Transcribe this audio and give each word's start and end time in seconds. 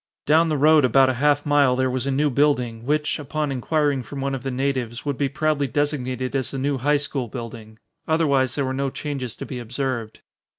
Down 0.25 0.47
the 0.47 0.57
road 0.57 0.83
about 0.83 1.09
a 1.11 1.21
half 1.21 1.45
mile 1.45 1.75
there 1.75 1.87
was 1.87 2.07
a 2.07 2.11
new 2.11 2.31
building, 2.31 2.87
which, 2.87 3.19
upon 3.19 3.51
inquiring 3.51 4.01
from 4.01 4.19
one 4.19 4.33
of 4.33 4.41
the 4.41 4.49
natives, 4.49 5.05
would 5.05 5.15
be 5.15 5.29
proudly 5.29 5.67
designated 5.67 6.35
as 6.35 6.49
the 6.49 6.57
new 6.57 6.79
high 6.79 6.97
school 6.97 7.27
building. 7.27 7.77
Otherwise 8.07 8.55
there 8.55 8.65
were 8.65 8.73
no 8.73 8.89
changes 8.89 9.35
to 9.35 9.45
be 9.45 9.59
observed. 9.59 10.21